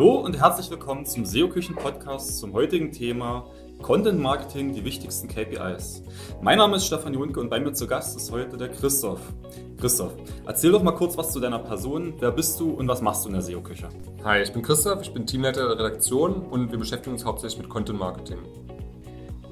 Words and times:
Hallo 0.00 0.14
und 0.14 0.40
herzlich 0.40 0.70
willkommen 0.70 1.04
zum 1.04 1.26
SEO-Küchen-Podcast 1.26 2.38
zum 2.38 2.54
heutigen 2.54 2.90
Thema 2.90 3.44
Content 3.82 4.18
Marketing, 4.18 4.72
die 4.72 4.82
wichtigsten 4.82 5.28
KPIs. 5.28 6.02
Mein 6.40 6.56
Name 6.56 6.76
ist 6.76 6.86
Stefan 6.86 7.12
Junke 7.12 7.38
und 7.38 7.50
bei 7.50 7.60
mir 7.60 7.74
zu 7.74 7.86
Gast 7.86 8.16
ist 8.16 8.32
heute 8.32 8.56
der 8.56 8.70
Christoph. 8.70 9.20
Christoph, 9.78 10.14
erzähl 10.46 10.72
doch 10.72 10.82
mal 10.82 10.92
kurz 10.92 11.18
was 11.18 11.30
zu 11.32 11.38
deiner 11.38 11.58
Person. 11.58 12.14
Wer 12.18 12.30
bist 12.30 12.58
du 12.58 12.70
und 12.70 12.88
was 12.88 13.02
machst 13.02 13.26
du 13.26 13.28
in 13.28 13.34
der 13.34 13.42
SEO-Küche? 13.42 13.90
Hi, 14.24 14.40
ich 14.40 14.50
bin 14.54 14.62
Christoph, 14.62 15.02
ich 15.02 15.12
bin 15.12 15.26
Teamleiter 15.26 15.68
der 15.68 15.84
Redaktion 15.84 16.46
und 16.46 16.72
wir 16.72 16.78
beschäftigen 16.78 17.12
uns 17.12 17.26
hauptsächlich 17.26 17.60
mit 17.60 17.68
Content 17.68 17.98
Marketing. 17.98 18.38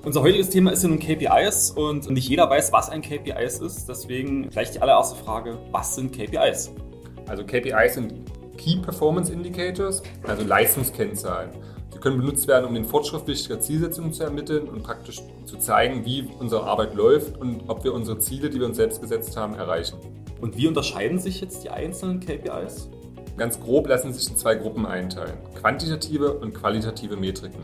Unser 0.03 0.23
heutiges 0.23 0.49
Thema 0.49 0.73
ist 0.73 0.83
ja 0.83 0.89
nun 0.89 0.99
KPIs 0.99 1.73
und 1.73 2.09
nicht 2.09 2.27
jeder 2.27 2.49
weiß, 2.49 2.73
was 2.73 2.89
ein 2.89 3.03
KPIs 3.03 3.59
ist. 3.59 3.87
Deswegen 3.87 4.49
gleich 4.49 4.71
die 4.71 4.81
allererste 4.81 5.23
Frage, 5.23 5.59
was 5.73 5.95
sind 5.95 6.11
KPIs? 6.11 6.71
Also 7.27 7.45
KPIs 7.45 7.93
sind 7.93 8.38
Key 8.59 8.77
Performance 8.77 9.33
Indicators, 9.33 10.03
also 10.25 10.45
Leistungskennzahlen. 10.45 11.51
Sie 11.91 11.99
können 11.99 12.19
benutzt 12.19 12.47
werden, 12.47 12.67
um 12.67 12.75
den 12.75 12.85
Fortschritt 12.85 13.27
wichtiger 13.27 13.59
Zielsetzungen 13.61 14.13
zu 14.13 14.23
ermitteln 14.23 14.69
und 14.69 14.83
praktisch 14.83 15.23
zu 15.47 15.57
zeigen, 15.57 16.05
wie 16.05 16.29
unsere 16.39 16.65
Arbeit 16.65 16.95
läuft 16.95 17.39
und 17.39 17.63
ob 17.69 17.83
wir 17.85 17.95
unsere 17.95 18.19
Ziele, 18.19 18.51
die 18.51 18.61
wir 18.61 18.67
uns 18.67 18.77
selbst 18.77 19.01
gesetzt 19.01 19.37
haben, 19.37 19.55
erreichen. 19.55 19.97
Und 20.41 20.57
wie 20.57 20.67
unterscheiden 20.69 21.19
sich 21.19 21.41
jetzt 21.41 21.65
die 21.65 21.71
einzelnen 21.71 22.21
KPIs? 22.21 22.91
Ganz 23.37 23.59
grob 23.59 23.89
lassen 23.89 24.13
sich 24.13 24.29
in 24.29 24.37
zwei 24.37 24.57
Gruppen 24.57 24.85
einteilen: 24.85 25.39
quantitative 25.61 26.35
und 26.35 26.55
qualitative 26.55 27.17
Metriken. 27.17 27.63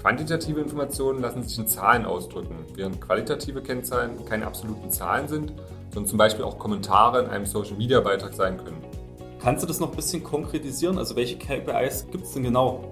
Quantitative 0.00 0.60
Informationen 0.60 1.22
lassen 1.22 1.42
sich 1.42 1.58
in 1.58 1.66
Zahlen 1.66 2.04
ausdrücken, 2.04 2.56
während 2.74 3.00
qualitative 3.00 3.62
Kennzahlen 3.62 4.24
keine 4.26 4.46
absoluten 4.46 4.90
Zahlen 4.90 5.28
sind, 5.28 5.54
sondern 5.94 6.08
zum 6.08 6.18
Beispiel 6.18 6.44
auch 6.44 6.58
Kommentare 6.58 7.22
in 7.22 7.30
einem 7.30 7.46
Social 7.46 7.76
Media 7.76 8.00
Beitrag 8.00 8.34
sein 8.34 8.58
können. 8.58 8.82
Kannst 9.44 9.62
du 9.62 9.66
das 9.66 9.78
noch 9.78 9.90
ein 9.90 9.96
bisschen 9.96 10.24
konkretisieren? 10.24 10.96
Also 10.96 11.16
welche 11.16 11.36
KPIs 11.36 12.06
gibt 12.10 12.24
es 12.24 12.32
denn 12.32 12.44
genau? 12.44 12.90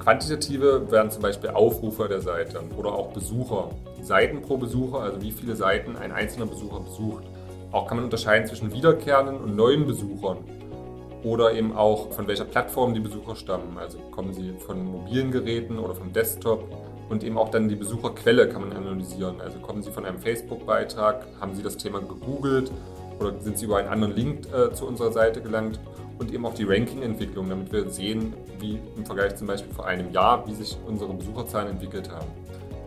Quantitative 0.00 0.90
wären 0.90 1.10
zum 1.10 1.22
Beispiel 1.22 1.48
Aufrufer 1.48 2.08
der 2.08 2.20
Seite 2.20 2.60
oder 2.76 2.92
auch 2.92 3.14
Besucher. 3.14 3.70
Seiten 4.02 4.42
pro 4.42 4.58
Besucher, 4.58 5.00
also 5.00 5.22
wie 5.22 5.32
viele 5.32 5.56
Seiten 5.56 5.96
ein 5.96 6.12
einzelner 6.12 6.44
Besucher 6.44 6.80
besucht. 6.80 7.24
Auch 7.70 7.86
kann 7.86 7.96
man 7.96 8.04
unterscheiden 8.04 8.46
zwischen 8.46 8.70
wiederkehrenden 8.74 9.38
und 9.38 9.56
neuen 9.56 9.86
Besuchern. 9.86 10.44
Oder 11.24 11.54
eben 11.54 11.74
auch 11.74 12.12
von 12.12 12.28
welcher 12.28 12.44
Plattform 12.44 12.92
die 12.92 13.00
Besucher 13.00 13.34
stammen. 13.34 13.78
Also 13.78 13.96
kommen 14.10 14.34
sie 14.34 14.52
von 14.58 14.84
mobilen 14.84 15.30
Geräten 15.30 15.78
oder 15.78 15.94
vom 15.94 16.12
Desktop. 16.12 16.64
Und 17.08 17.24
eben 17.24 17.38
auch 17.38 17.48
dann 17.48 17.70
die 17.70 17.76
Besucherquelle 17.76 18.46
kann 18.46 18.68
man 18.68 18.76
analysieren. 18.76 19.40
Also 19.40 19.58
kommen 19.60 19.82
sie 19.82 19.90
von 19.90 20.04
einem 20.04 20.18
Facebook-Beitrag, 20.18 21.26
haben 21.40 21.54
sie 21.54 21.62
das 21.62 21.78
Thema 21.78 22.00
gegoogelt 22.00 22.70
oder 23.22 23.40
sind 23.40 23.58
Sie 23.58 23.66
über 23.66 23.78
einen 23.78 23.88
anderen 23.88 24.14
Link 24.14 24.46
äh, 24.52 24.72
zu 24.72 24.86
unserer 24.86 25.12
Seite 25.12 25.40
gelangt 25.40 25.80
und 26.18 26.32
eben 26.32 26.44
auch 26.46 26.54
die 26.54 26.64
Ranking-Entwicklung, 26.64 27.48
damit 27.48 27.72
wir 27.72 27.88
sehen, 27.90 28.34
wie 28.60 28.78
im 28.96 29.04
Vergleich 29.06 29.36
zum 29.36 29.46
Beispiel 29.46 29.72
vor 29.72 29.86
einem 29.86 30.10
Jahr, 30.12 30.46
wie 30.46 30.54
sich 30.54 30.76
unsere 30.86 31.12
Besucherzahlen 31.14 31.70
entwickelt 31.70 32.10
haben. 32.10 32.28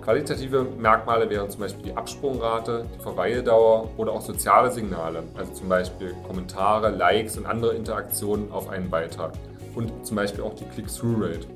Qualitative 0.01 0.67
Merkmale 0.77 1.27
wären 1.31 1.49
zum 1.49 1.61
Beispiel 1.61 1.85
die 1.85 1.97
Absprungrate, 1.97 2.85
die 2.95 3.01
Verweildauer 3.01 3.89
oder 3.97 4.11
auch 4.11 4.21
soziale 4.21 4.71
Signale, 4.71 5.23
also 5.35 5.51
zum 5.51 5.67
Beispiel 5.67 6.15
Kommentare, 6.27 6.91
Likes 6.91 7.37
und 7.37 7.47
andere 7.47 7.73
Interaktionen 7.73 8.51
auf 8.51 8.69
einen 8.69 8.89
Beitrag 8.89 9.33
und 9.73 10.05
zum 10.05 10.15
Beispiel 10.15 10.43
auch 10.43 10.53
die 10.53 10.65
Click-Through-Rate. 10.65 11.47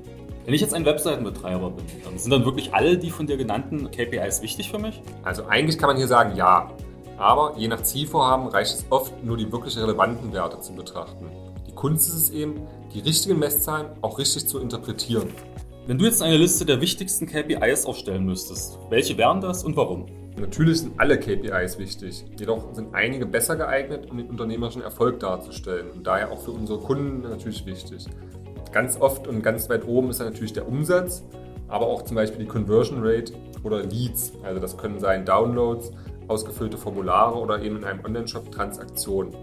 Wenn 0.44 0.54
ich 0.54 0.60
jetzt 0.62 0.74
ein 0.74 0.84
Webseitenbetreiber 0.84 1.70
bin, 1.70 1.84
dann 2.02 2.18
sind 2.18 2.32
dann 2.32 2.44
wirklich 2.44 2.74
alle 2.74 2.98
die 2.98 3.10
von 3.10 3.26
dir 3.26 3.36
genannten 3.36 3.88
KPIs 3.90 4.42
wichtig 4.42 4.68
für 4.68 4.78
mich? 4.78 5.00
Also 5.22 5.46
eigentlich 5.46 5.78
kann 5.78 5.88
man 5.88 5.96
hier 5.96 6.08
sagen, 6.08 6.34
ja. 6.34 6.72
Aber 7.20 7.52
je 7.58 7.68
nach 7.68 7.82
Zielvorhaben 7.82 8.48
reicht 8.48 8.74
es 8.74 8.86
oft, 8.88 9.22
nur 9.22 9.36
die 9.36 9.52
wirklich 9.52 9.76
relevanten 9.76 10.32
Werte 10.32 10.58
zu 10.60 10.72
betrachten. 10.72 11.26
Die 11.68 11.74
Kunst 11.74 12.08
ist 12.08 12.14
es 12.14 12.30
eben, 12.30 12.62
die 12.94 13.00
richtigen 13.00 13.38
Messzahlen 13.38 13.88
auch 14.00 14.18
richtig 14.18 14.48
zu 14.48 14.58
interpretieren. 14.58 15.28
Wenn 15.86 15.98
du 15.98 16.06
jetzt 16.06 16.22
eine 16.22 16.38
Liste 16.38 16.64
der 16.64 16.80
wichtigsten 16.80 17.26
KPIs 17.26 17.84
aufstellen 17.84 18.24
müsstest, 18.24 18.78
welche 18.88 19.18
wären 19.18 19.42
das 19.42 19.64
und 19.64 19.76
warum? 19.76 20.06
Natürlich 20.38 20.80
sind 20.80 20.98
alle 20.98 21.20
KPIs 21.20 21.78
wichtig, 21.78 22.24
jedoch 22.38 22.72
sind 22.72 22.94
einige 22.94 23.26
besser 23.26 23.56
geeignet, 23.56 24.10
um 24.10 24.16
den 24.16 24.30
unternehmerischen 24.30 24.80
Erfolg 24.80 25.20
darzustellen 25.20 25.90
und 25.90 26.06
daher 26.06 26.32
auch 26.32 26.40
für 26.40 26.52
unsere 26.52 26.78
Kunden 26.78 27.20
natürlich 27.28 27.66
wichtig. 27.66 28.06
Ganz 28.72 28.98
oft 28.98 29.26
und 29.26 29.42
ganz 29.42 29.68
weit 29.68 29.86
oben 29.86 30.08
ist 30.08 30.20
dann 30.20 30.28
natürlich 30.28 30.54
der 30.54 30.66
Umsatz, 30.66 31.22
aber 31.68 31.86
auch 31.86 32.02
zum 32.02 32.14
Beispiel 32.14 32.40
die 32.40 32.50
Conversion 32.50 33.00
Rate 33.02 33.34
oder 33.62 33.82
Leads. 33.82 34.32
Also 34.42 34.58
das 34.58 34.78
können 34.78 35.00
sein 35.00 35.26
Downloads, 35.26 35.92
ausgefüllte 36.30 36.78
Formulare 36.78 37.36
oder 37.38 37.60
eben 37.62 37.78
in 37.78 37.84
einem 37.84 38.04
Online-Shop 38.04 38.50
Transaktionen. 38.52 39.34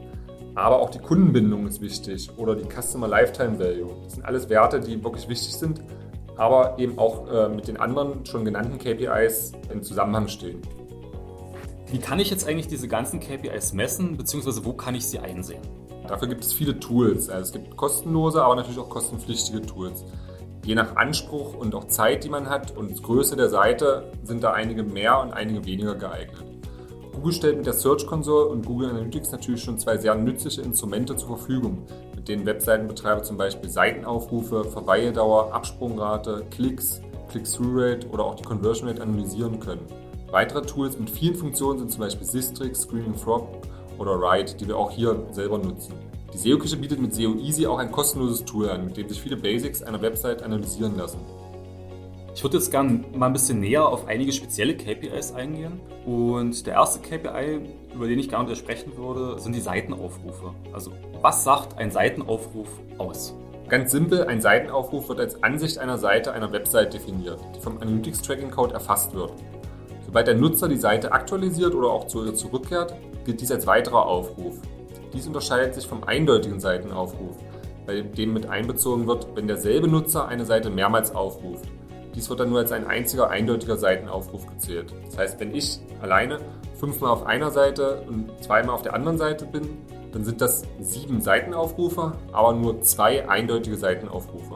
Aber 0.56 0.80
auch 0.80 0.90
die 0.90 1.00
Kundenbindung 1.00 1.68
ist 1.68 1.81
wichtig 1.81 2.31
oder 2.38 2.56
die 2.56 2.66
Customer 2.66 3.08
Lifetime 3.08 3.59
Value. 3.59 3.92
Das 4.03 4.14
sind 4.14 4.25
alles 4.25 4.50
Werte, 4.50 4.80
die 4.80 5.03
wirklich 5.03 5.30
wichtig 5.30 5.53
sind, 5.56 5.81
aber 6.36 6.80
eben 6.80 6.98
auch 6.98 7.28
äh, 7.28 7.50
mit 7.50 7.68
den 7.68 7.78
anderen 7.78 8.25
schon 8.25 8.44
genannten 8.44 8.80
KPIs 8.80 9.52
im 9.72 9.84
Zusammenhang 9.84 10.28
stehen. 10.28 10.62
Wie 11.92 12.00
kann 12.00 12.20
ich 12.20 12.30
jetzt 12.30 12.48
eigentlich 12.48 12.68
diese 12.68 12.88
ganzen 12.88 13.19
KPIs 13.19 13.74
messen, 13.74 14.18
beziehungsweise 14.18 14.66
wo 14.66 14.74
kann 14.74 14.96
ich 14.96 15.06
sie 15.06 15.19
einsehen? 15.19 15.62
Dafür 16.08 16.28
gibt 16.28 16.44
es 16.44 16.54
viele 16.54 16.80
Tools. 16.80 17.30
Also 17.30 17.44
es 17.44 17.52
gibt 17.52 17.78
kostenlose, 17.78 18.42
aber 18.42 18.56
natürlich 18.56 18.80
auch 18.80 18.90
kostenpflichtige 18.90 19.62
Tools. 19.62 20.06
Je 20.66 20.75
nach 20.75 20.96
Anspruch 20.96 21.54
und 21.54 21.75
auch 21.75 21.86
Zeit, 21.86 22.24
die 22.24 22.30
man 22.30 22.50
hat 22.50 22.75
und 22.75 23.02
Größe 23.02 23.36
der 23.36 23.50
Seite, 23.50 24.12
sind 24.24 24.44
da 24.44 24.54
einige 24.54 24.84
mehr 24.84 25.19
und 25.22 25.34
einige 25.34 25.66
weniger 25.66 25.96
geeignet. 25.96 26.56
Google 27.18 27.34
stellt 27.34 27.58
mit 27.58 27.66
der 27.66 27.74
Search 27.74 28.06
Console 28.06 28.46
und 28.46 28.64
Google 28.64 28.92
Analytics 28.92 29.32
natürlich 29.32 29.64
schon 29.64 29.80
zwei 29.80 29.98
sehr 29.98 30.14
nützliche 30.14 30.62
Instrumente 30.62 31.16
zur 31.16 31.30
Verfügung, 31.30 31.80
mit 32.16 32.28
denen 32.28 32.46
Webseitenbetreiber 32.46 33.24
zum 33.24 33.38
Beispiel 33.38 33.72
Seitenaufrufe, 33.72 34.66
Verweildauer, 34.66 35.52
Absprungrate, 35.52 36.46
Klicks, 36.52 37.02
Click-Through-Rate 37.32 38.08
oder 38.10 38.24
auch 38.24 38.36
die 38.36 38.44
Conversion 38.44 38.88
Rate 38.88 39.02
analysieren 39.02 39.60
können. 39.60 39.82
Weitere 40.30 40.62
Tools 40.62 41.00
mit 41.00 41.10
vielen 41.10 41.34
Funktionen 41.34 41.80
sind 41.80 41.92
zum 41.92 42.02
Beispiel 42.02 42.28
Sistrix, 42.28 42.82
Screaming 42.82 43.16
Frog 43.16 43.48
oder 43.98 44.12
Ride, 44.12 44.54
die 44.54 44.68
wir 44.68 44.78
auch 44.78 44.92
hier 44.92 45.26
selber 45.32 45.58
nutzen. 45.58 45.96
Die 46.32 46.38
SEO-Küche 46.38 46.78
bietet 46.78 47.02
mit 47.02 47.16
SEO 47.16 47.34
Easy 47.34 47.66
auch 47.66 47.80
ein 47.80 47.92
kostenloses 47.92 48.46
Tool 48.46 48.70
an, 48.70 48.86
mit 48.86 48.96
dem 48.96 49.10
sich 49.10 49.20
viele 49.20 49.38
Basics 49.38 49.82
einer 49.82 50.04
Website 50.04 50.44
analysieren 50.44 50.96
lassen. 50.96 51.18
Ich 52.38 52.44
würde 52.44 52.58
jetzt 52.58 52.70
gerne 52.70 53.03
mal 53.16 53.25
ein 53.25 53.34
bisschen 53.34 53.62
näher 53.62 53.90
auf 53.90 54.06
einige 54.06 54.31
spezielle 54.31 54.78
KPIs 54.78 55.34
eingehen. 55.34 55.80
Und 56.06 56.68
der 56.68 56.75
erste 56.75 57.00
KPI, 57.00 57.62
über 57.96 58.08
den 58.08 58.20
ich 58.20 58.30
gerne 58.30 58.56
sprechen 58.56 58.96
würde, 58.96 59.40
sind 59.40 59.56
die 59.56 59.59
Seitenaufrufe. 59.59 60.53
Also 60.72 60.92
was 61.20 61.44
sagt 61.44 61.80
ein 61.80 61.90
Seitenaufruf 61.90 62.70
aus? 63.00 63.34
Ganz 63.70 63.92
simpel, 63.92 64.25
ein 64.25 64.40
Seitenaufruf 64.40 65.09
wird 65.09 65.20
als 65.20 65.42
Ansicht 65.42 65.80
einer 65.80 65.98
Seite 65.98 66.31
einer 66.31 66.52
Website 66.52 66.94
definiert, 66.94 67.40
die 67.56 67.59
vom 67.59 67.81
Analytics 67.81 68.22
Tracking 68.22 68.52
Code 68.52 68.75
erfasst 68.75 69.16
wird. 69.16 69.34
Sobald 70.06 70.28
der 70.28 70.36
Nutzer 70.36 70.68
die 70.68 70.78
Seite 70.78 71.12
aktualisiert 71.12 71.74
oder 71.74 71.90
auch 71.90 72.06
zu 72.06 72.24
ihr 72.24 72.36
zurückkehrt, 72.36 72.94
gilt 73.25 73.42
dies 73.42 73.52
als 73.52 73.66
weiterer 73.66 74.06
Aufruf. 74.06 74.59
Dies 75.12 75.25
unterscheidet 75.25 75.74
sich 75.74 75.88
vom 75.88 76.04
eindeutigen 76.04 76.59
Seitenaufruf, 76.59 77.36
bei 77.88 78.02
dem 78.02 78.34
mit 78.34 78.46
einbezogen 78.46 79.08
wird, 79.08 79.28
wenn 79.34 79.48
derselbe 79.48 79.88
Nutzer 79.88 80.28
eine 80.28 80.46
Seite 80.46 80.69
mehrmals 80.69 81.16
aufruft. 81.16 81.68
Dies 82.18 82.32
wird 82.32 82.40
dann 82.40 82.50
nur 82.50 82.58
als 82.58 82.72
ein 82.72 82.88
einziger 82.88 83.30
eindeutiger 83.30 83.78
Seitenaufruf 83.78 84.48
gezählt. 84.48 84.92
Das 85.06 85.20
heißt, 85.20 85.40
wenn 85.40 85.54
ich 85.54 85.80
alleine 86.02 86.40
fünfmal 86.80 87.12
auf 87.12 87.28
einer 87.28 87.52
Seite 87.52 88.02
und 88.08 88.32
zweimal 88.44 88.74
auf 88.74 88.82
der 88.82 88.96
anderen 88.96 89.20
Seite 89.20 89.46
bin, 89.46 89.78
dann 90.12 90.26
sind 90.26 90.42
das 90.42 90.64
sieben 90.80 91.22
Seitenaufrufe, 91.22 92.14
aber 92.32 92.54
nur 92.54 92.82
zwei 92.82 93.30
eindeutige 93.30 93.78
Seitenaufrufe. 93.78 94.56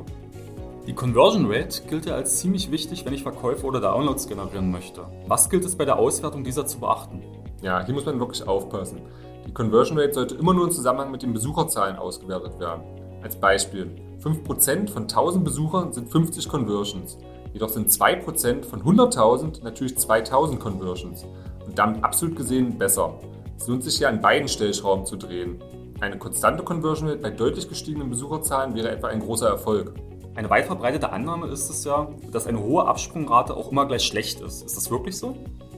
Die 0.87 0.95
Conversion 0.95 1.45
Rate 1.51 1.83
gilt 1.87 2.07
ja 2.07 2.15
als 2.15 2.39
ziemlich 2.39 2.71
wichtig, 2.71 3.05
wenn 3.05 3.13
ich 3.13 3.21
Verkäufe 3.21 3.67
oder 3.67 3.79
Downloads 3.79 4.27
generieren 4.27 4.71
möchte. 4.71 5.05
Was 5.27 5.47
gilt 5.47 5.63
es 5.63 5.75
bei 5.75 5.85
der 5.85 5.99
Auswertung 5.99 6.43
dieser 6.43 6.65
zu 6.65 6.79
beachten? 6.79 7.21
Ja, 7.61 7.85
hier 7.85 7.93
muss 7.93 8.07
man 8.07 8.19
wirklich 8.19 8.47
aufpassen. 8.47 9.01
Die 9.45 9.53
Conversion 9.53 9.99
Rate 9.99 10.13
sollte 10.13 10.33
immer 10.33 10.55
nur 10.55 10.65
im 10.65 10.71
Zusammenhang 10.71 11.11
mit 11.11 11.21
den 11.21 11.33
Besucherzahlen 11.33 11.97
ausgewertet 11.97 12.59
werden. 12.59 12.81
Als 13.21 13.35
Beispiel, 13.35 13.91
5% 14.23 14.89
von 14.89 15.03
1000 15.03 15.43
Besuchern 15.43 15.93
sind 15.93 16.09
50 16.09 16.49
Conversions. 16.49 17.19
Jedoch 17.53 17.69
sind 17.69 17.89
2% 17.89 18.63
von 18.63 18.83
100.000 18.83 19.63
natürlich 19.63 19.97
2000 19.97 20.59
Conversions 20.59 21.25
und 21.65 21.77
damit 21.77 22.03
absolut 22.03 22.35
gesehen 22.35 22.77
besser. 22.77 23.19
Es 23.57 23.67
lohnt 23.67 23.83
sich 23.83 23.97
hier 23.97 24.09
an 24.09 24.21
beiden 24.21 24.47
Stellschrauben 24.47 25.05
zu 25.05 25.17
drehen. 25.17 25.61
Eine 25.99 26.17
konstante 26.17 26.63
Conversion 26.63 27.09
Rate 27.09 27.21
bei 27.21 27.29
deutlich 27.29 27.69
gestiegenen 27.69 28.09
Besucherzahlen 28.09 28.73
wäre 28.73 28.89
etwa 28.89 29.07
ein 29.07 29.19
großer 29.19 29.47
Erfolg. 29.47 29.93
Eine 30.33 30.49
weit 30.49 30.65
verbreitete 30.65 31.11
Annahme 31.11 31.47
ist 31.47 31.69
es 31.69 31.83
ja, 31.83 32.07
dass 32.31 32.47
eine 32.47 32.63
hohe 32.63 32.87
Absprungrate 32.87 33.55
auch 33.55 33.71
immer 33.71 33.85
gleich 33.85 34.03
schlecht 34.03 34.41
ist. 34.41 34.65
Ist 34.65 34.77
das 34.77 34.89
wirklich 34.89 35.17
so? 35.17 35.35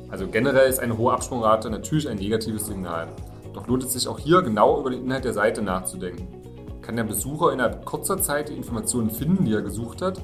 Also 0.10 0.28
generell 0.28 0.70
ist 0.70 0.80
eine 0.80 0.98
hohe 0.98 1.12
Absprungrate 1.12 1.72
natürlich 1.72 2.08
ein 2.08 2.18
negatives 2.18 2.68
Signal. 2.68 3.08
Doch 3.54 3.68
lohnt 3.68 3.84
es 3.84 3.94
sich 3.94 4.08
auch 4.08 4.20
hier 4.20 4.44
genau 4.44 4.80
über 4.80 4.92
den 4.92 5.06
Inhalt 5.06 5.26
der 5.26 5.34
Seite 5.34 5.62
nachzudenken. 5.62 6.28
Kann 6.82 6.96
der 6.96 7.04
Besucher 7.04 7.52
innerhalb 7.52 7.84
kurzer 7.84 8.22
Zeit 8.22 8.50
die 8.50 8.56
Informationen 8.56 9.10
finden, 9.10 9.46
die 9.46 9.54
er 9.54 9.62
gesucht 9.62 10.02
hat? 10.02 10.22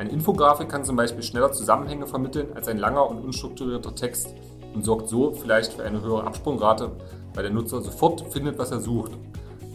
Eine 0.00 0.12
Infografik 0.12 0.70
kann 0.70 0.82
zum 0.82 0.96
Beispiel 0.96 1.22
schneller 1.22 1.52
Zusammenhänge 1.52 2.06
vermitteln 2.06 2.54
als 2.54 2.68
ein 2.68 2.78
langer 2.78 3.06
und 3.06 3.22
unstrukturierter 3.22 3.94
Text 3.94 4.34
und 4.74 4.82
sorgt 4.82 5.10
so 5.10 5.32
vielleicht 5.32 5.74
für 5.74 5.84
eine 5.84 6.00
höhere 6.00 6.24
Absprungrate, 6.24 6.92
weil 7.34 7.42
der 7.42 7.52
Nutzer 7.52 7.82
sofort 7.82 8.32
findet, 8.32 8.56
was 8.56 8.70
er 8.70 8.80
sucht. 8.80 9.12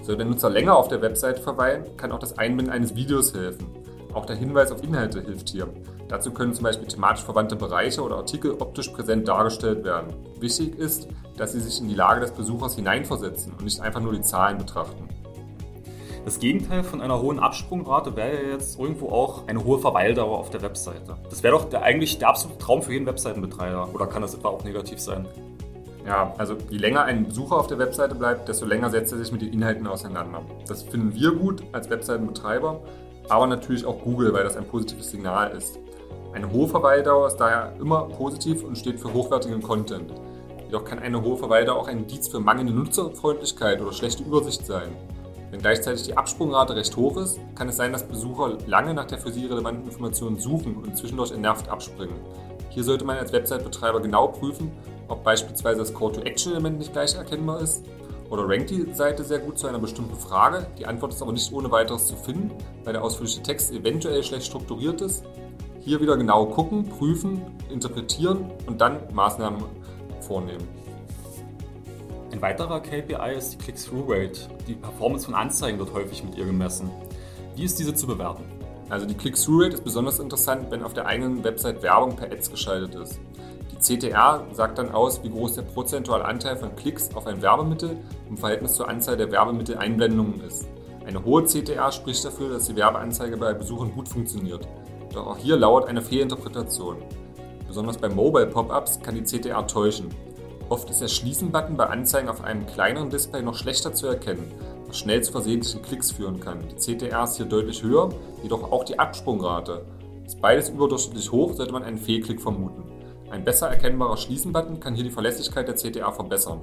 Soll 0.02 0.18
der 0.18 0.26
Nutzer 0.26 0.50
länger 0.50 0.76
auf 0.78 0.88
der 0.88 1.04
Website 1.04 1.38
verweilen, 1.38 1.96
kann 1.96 2.12
auch 2.12 2.18
das 2.18 2.40
Einbinden 2.40 2.74
eines 2.74 2.96
Videos 2.96 3.36
helfen. 3.36 3.68
Auch 4.16 4.26
der 4.26 4.36
Hinweis 4.36 4.72
auf 4.72 4.82
Inhalte 4.84 5.22
hilft 5.22 5.50
hier. 5.50 5.68
Dazu 6.08 6.32
können 6.32 6.56
zum 6.56 6.64
Beispiel 6.64 6.88
thematisch 6.88 7.24
verwandte 7.24 7.56
Bereiche 7.56 8.02
oder 8.02 8.16
Artikel 8.16 8.54
optisch 8.54 8.90
präsent 8.90 9.28
dargestellt 9.28 9.84
werden. 9.84 10.12
Wichtig 10.40 10.76
ist, 10.80 11.08
dass 11.38 11.52
sie 11.52 11.60
sich 11.60 11.80
in 11.80 11.88
die 11.88 11.94
Lage 11.94 12.22
des 12.22 12.32
Besuchers 12.32 12.74
hineinversetzen 12.74 13.52
und 13.52 13.64
nicht 13.64 13.80
einfach 13.80 14.02
nur 14.02 14.14
die 14.14 14.22
Zahlen 14.22 14.58
betrachten. 14.58 15.08
Das 16.26 16.40
Gegenteil 16.40 16.84
von 16.84 17.02
einer 17.02 17.22
hohen 17.22 17.38
Absprungrate 17.38 18.16
wäre 18.16 18.34
ja 18.34 18.50
jetzt 18.54 18.80
irgendwo 18.80 19.10
auch 19.10 19.48
eine 19.48 19.64
hohe 19.64 19.78
Verweildauer 19.78 20.40
auf 20.40 20.50
der 20.50 20.64
Webseite. 20.64 21.18
Das 21.30 21.44
wäre 21.44 21.56
doch 21.56 21.66
der, 21.66 21.84
eigentlich 21.84 22.18
der 22.18 22.30
absolute 22.30 22.58
Traum 22.58 22.82
für 22.82 22.94
jeden 22.94 23.06
Webseitenbetreiber. 23.06 23.90
Oder 23.94 24.08
kann 24.08 24.24
das 24.24 24.34
etwa 24.34 24.48
auch 24.48 24.64
negativ 24.64 25.00
sein? 25.00 25.28
Ja, 26.04 26.34
also 26.40 26.56
je 26.72 26.80
länger 26.80 27.04
ein 27.04 27.28
Besucher 27.28 27.58
auf 27.58 27.68
der 27.68 27.78
Webseite 27.78 28.16
bleibt, 28.16 28.50
desto 28.50 28.66
länger 28.66 28.90
setzt 28.90 29.12
er 29.12 29.20
sich 29.20 29.32
mit 29.32 29.44
den 29.44 29.54
Inhalten 29.54 29.86
auseinander. 29.86 30.42
Das 30.68 30.82
finden 30.82 31.14
wir 31.14 31.32
gut 31.32 31.64
als 31.74 31.92
Webseitenbetreiber, 31.92 32.82
aber 33.30 33.46
natürlich 33.46 33.86
auch 33.86 34.02
Google, 34.02 34.34
weil 34.34 34.44
das 34.44 34.58
ein 34.58 34.66
positives 34.66 35.12
Signal 35.12 35.52
ist. 35.52 35.78
Eine 36.34 36.52
hohe 36.52 36.68
Verweildauer 36.68 37.28
ist 37.28 37.38
daher 37.38 37.74
immer 37.80 38.06
positiv 38.06 38.64
und 38.64 38.80
steht 38.80 39.00
für 39.00 39.14
hochwertigen 39.14 39.62
Content. 39.62 40.12
Jedoch 40.66 40.86
kann 40.86 40.98
eine 40.98 41.22
hohe 41.22 41.38
Verweildauer 41.38 41.78
auch 41.78 41.88
ein 41.88 42.00
Indiz 42.00 42.28
für 42.28 42.40
mangelnde 42.40 42.74
Nutzerfreundlichkeit 42.74 43.80
oder 43.80 43.94
schlechte 43.94 44.24
Übersicht 44.24 44.66
sein. 44.66 44.90
Wenn 45.56 45.62
gleichzeitig 45.62 46.04
die 46.04 46.18
Absprungrate 46.18 46.76
recht 46.76 46.98
hoch 46.98 47.16
ist, 47.16 47.40
kann 47.56 47.70
es 47.70 47.78
sein, 47.78 47.94
dass 47.94 48.04
Besucher 48.04 48.58
lange 48.68 48.94
nach 48.94 49.06
der 49.06 49.20
für 49.20 49.32
sie 49.32 49.46
relevanten 49.46 49.86
Information 49.86 50.38
suchen 50.38 50.76
und 50.76 50.98
zwischendurch 50.98 51.32
entnervt 51.32 51.70
abspringen. 51.70 52.18
Hier 52.72 52.84
sollte 52.84 53.06
man 53.06 53.18
als 53.18 53.32
Website-Betreiber 53.32 54.02
genau 54.02 54.28
prüfen, 54.28 54.70
ob 55.08 55.24
beispielsweise 55.24 55.80
das 55.80 55.94
Call-to-Action-Element 55.94 56.78
nicht 56.78 56.92
gleich 56.92 57.16
erkennbar 57.16 57.62
ist 57.62 57.86
oder 58.30 58.50
rankt 58.50 58.70
die 58.70 58.86
Seite 58.92 59.24
sehr 59.24 59.40
gut 59.40 59.58
zu 59.58 59.68
einer 59.68 59.80
bestimmten 59.80 60.18
Frage. 60.18 60.68
Die 60.78 60.88
Antwort 60.88 61.14
ist 61.14 61.22
aber 61.22 61.32
nicht 61.32 61.54
ohne 61.54 61.72
weiteres 61.72 62.08
zu 62.08 62.18
finden, 62.18 62.52
weil 62.84 62.92
der 62.92 63.02
ausführliche 63.06 63.42
Text 63.42 63.72
eventuell 63.72 64.24
schlecht 64.24 64.48
strukturiert 64.48 65.00
ist. 65.00 65.24
Hier 65.80 66.02
wieder 66.02 66.18
genau 66.18 66.48
gucken, 66.48 66.90
prüfen, 66.90 67.42
interpretieren 67.72 68.52
und 68.68 68.82
dann 68.82 69.00
Maßnahmen 69.14 69.64
vornehmen. 70.20 70.85
Ein 72.36 72.42
weiterer 72.42 72.82
KPI 72.82 73.38
ist 73.38 73.54
die 73.54 73.58
Click-Through-Rate. 73.58 74.50
Die 74.68 74.74
Performance 74.74 75.26
von 75.26 75.36
Anzeigen 75.36 75.80
wird 75.80 75.94
häufig 75.94 76.22
mit 76.22 76.36
ihr 76.36 76.44
gemessen. 76.44 76.92
Wie 77.56 77.64
ist 77.64 77.80
diese 77.80 77.96
zu 77.96 78.08
bewerten? 78.08 78.44
Also 78.90 79.06
die 79.06 79.14
Click-Through-Rate 79.14 79.76
ist 79.76 79.86
besonders 79.86 80.20
interessant, 80.20 80.70
wenn 80.70 80.84
auf 80.84 80.94
der 80.94 81.06
eigenen 81.06 81.46
Website 81.46 81.82
Werbung 81.82 82.18
per 82.18 82.30
Ads 82.30 82.52
geschaltet 82.52 82.94
ist. 82.96 83.22
Die 83.72 83.78
CTR 83.78 84.44
sagt 84.52 84.78
dann 84.80 84.92
aus, 84.92 85.24
wie 85.24 85.30
groß 85.30 85.56
der 85.56 85.62
prozentuale 85.62 86.26
Anteil 86.26 86.58
von 86.58 86.76
Klicks 86.76 87.16
auf 87.16 87.26
ein 87.26 87.42
Werbemittel 87.42 87.96
im 88.28 88.36
Verhältnis 88.36 88.74
zur 88.74 88.90
Anzahl 88.90 89.16
der 89.16 89.32
Werbemitteleinblendungen 89.32 90.42
ist. 90.42 90.68
Eine 91.06 91.24
hohe 91.24 91.46
CTR 91.46 91.90
spricht 91.94 92.26
dafür, 92.26 92.50
dass 92.50 92.66
die 92.66 92.76
Werbeanzeige 92.76 93.38
bei 93.38 93.54
Besuchern 93.54 93.94
gut 93.94 94.10
funktioniert. 94.10 94.68
Doch 95.14 95.26
auch 95.26 95.38
hier 95.38 95.56
lauert 95.56 95.88
eine 95.88 96.02
Fehlinterpretation. 96.02 96.98
Besonders 97.66 97.98
bei 97.98 98.10
Mobile 98.10 98.48
Pop-ups 98.48 99.00
kann 99.00 99.16
die 99.16 99.24
CTR 99.24 99.66
täuschen. 99.66 100.10
Oft 100.68 100.90
ist 100.90 101.00
der 101.02 101.08
Schließen-Button 101.08 101.78
bei 101.78 101.86
Anzeigen 101.86 102.28
auf 102.28 102.44
einem 102.44 102.66
kleineren 102.66 103.12
Display 103.12 103.44
noch 103.44 103.56
schlechter 103.56 103.94
zu 103.94 104.08
erkennen, 104.08 104.52
was 104.88 104.98
schnell 104.98 105.22
zu 105.22 105.32
versehentlichen 105.32 105.84
Klicks 105.84 106.12
führen 106.12 106.40
kann. 106.40 106.68
Die 106.70 106.76
CTR 106.76 107.24
ist 107.26 107.38
hier 107.38 107.46
deutlich 107.46 107.84
höher, 107.84 108.10
jedoch 108.42 108.72
auch 108.72 108.84
die 108.84 108.98
Absprungrate. 108.98 109.86
Ist 110.26 110.42
beides 110.42 110.70
überdurchschnittlich 110.70 111.32
hoch, 111.32 111.54
sollte 111.54 111.72
man 111.72 111.84
einen 111.84 112.00
Fehlklick 112.00 112.42
vermuten. 112.42 112.84
Ein 113.30 113.44
besser 113.44 113.68
erkennbarer 113.68 114.18
Schließen-Button 114.18 114.80
kann 114.80 114.96
hier 114.96 115.04
die 115.04 115.12
Verlässlichkeit 115.12 115.68
der 115.68 115.76
CTR 115.76 116.12
verbessern. 116.12 116.62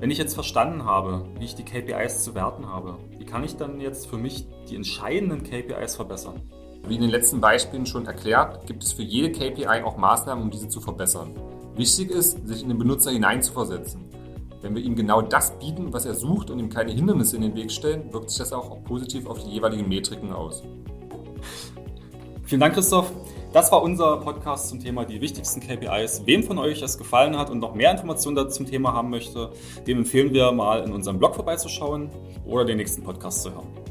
Wenn 0.00 0.10
ich 0.10 0.18
jetzt 0.18 0.34
verstanden 0.34 0.86
habe, 0.86 1.26
wie 1.38 1.44
ich 1.44 1.54
die 1.54 1.64
KPIs 1.64 2.24
zu 2.24 2.34
werten 2.34 2.66
habe, 2.66 2.96
wie 3.18 3.26
kann 3.26 3.44
ich 3.44 3.56
dann 3.56 3.80
jetzt 3.80 4.06
für 4.06 4.16
mich 4.16 4.48
die 4.70 4.76
entscheidenden 4.76 5.42
KPIs 5.42 5.96
verbessern? 5.96 6.40
Wie 6.88 6.96
in 6.96 7.00
den 7.00 7.10
letzten 7.10 7.40
Beispielen 7.40 7.86
schon 7.86 8.06
erklärt, 8.06 8.66
gibt 8.66 8.82
es 8.82 8.92
für 8.92 9.02
jede 9.02 9.30
KPI 9.30 9.82
auch 9.84 9.96
Maßnahmen, 9.96 10.42
um 10.42 10.50
diese 10.50 10.68
zu 10.68 10.80
verbessern. 10.80 11.30
Wichtig 11.76 12.10
ist, 12.10 12.46
sich 12.46 12.62
in 12.62 12.68
den 12.68 12.78
Benutzer 12.78 13.12
hineinzuversetzen. 13.12 14.04
Wenn 14.60 14.74
wir 14.74 14.82
ihm 14.82 14.94
genau 14.94 15.22
das 15.22 15.58
bieten, 15.58 15.92
was 15.92 16.06
er 16.06 16.14
sucht 16.14 16.50
und 16.50 16.58
ihm 16.58 16.68
keine 16.68 16.92
Hindernisse 16.92 17.36
in 17.36 17.42
den 17.42 17.54
Weg 17.54 17.70
stellen, 17.70 18.12
wirkt 18.12 18.30
sich 18.30 18.38
das 18.38 18.52
auch 18.52 18.82
positiv 18.84 19.26
auf 19.26 19.42
die 19.42 19.50
jeweiligen 19.50 19.88
Metriken 19.88 20.32
aus. 20.32 20.62
Vielen 22.44 22.60
Dank, 22.60 22.74
Christoph. 22.74 23.10
Das 23.52 23.70
war 23.70 23.82
unser 23.82 24.18
Podcast 24.18 24.68
zum 24.68 24.80
Thema 24.80 25.04
die 25.04 25.20
wichtigsten 25.20 25.60
KPIs. 25.60 26.22
Wem 26.26 26.42
von 26.42 26.58
euch 26.58 26.80
es 26.82 26.96
gefallen 26.96 27.38
hat 27.38 27.50
und 27.50 27.58
noch 27.58 27.74
mehr 27.74 27.90
Informationen 27.90 28.50
zum 28.50 28.66
Thema 28.66 28.92
haben 28.92 29.10
möchte, 29.10 29.50
dem 29.86 29.98
empfehlen 29.98 30.32
wir 30.32 30.52
mal 30.52 30.82
in 30.82 30.92
unserem 30.92 31.18
Blog 31.18 31.34
vorbeizuschauen 31.34 32.10
oder 32.46 32.64
den 32.64 32.78
nächsten 32.78 33.02
Podcast 33.02 33.42
zu 33.42 33.52
hören. 33.52 33.81